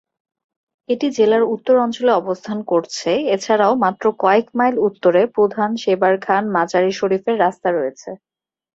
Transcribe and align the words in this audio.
এটি 0.89 1.07
জেলার 1.17 1.43
উত্তর 1.53 1.75
অঞ্চলে 1.77 2.11
অবস্থান 2.13 2.57
করছে, 2.67 3.11
এছাড়াও 3.35 3.73
মাত্র 3.83 4.03
কয়েক 4.23 4.47
মাইল 4.57 4.75
উত্তরে 4.87 5.21
প্রধান 5.35 5.69
শেবারঘান-মাজারী 5.83 6.91
শরীফের 6.99 7.35
রাস্তা 7.39 7.69
রয়েছে। 7.71 8.09